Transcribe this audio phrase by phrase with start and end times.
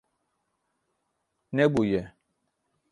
[1.55, 2.01] Nebûye.